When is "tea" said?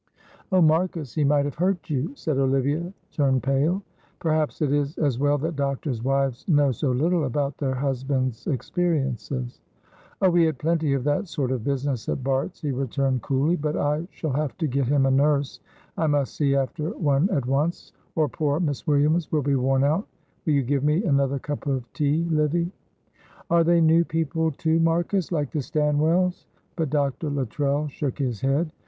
21.93-22.23